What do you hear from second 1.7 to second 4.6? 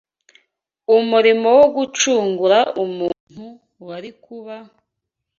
gucungura umuntu wari kuba